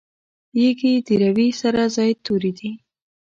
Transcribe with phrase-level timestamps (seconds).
[0.63, 2.71] یږي د روي سره زاید توري دي.